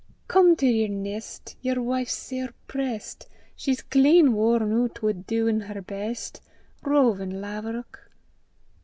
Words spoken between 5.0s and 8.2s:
wi' duin' her best, Rovin' laverock!